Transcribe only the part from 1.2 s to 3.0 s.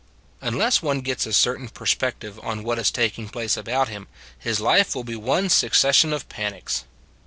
a certain perspective on what is